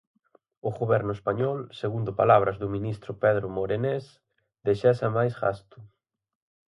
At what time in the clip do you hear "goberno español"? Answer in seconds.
0.79-1.59